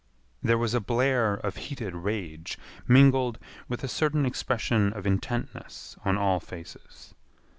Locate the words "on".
6.03-6.17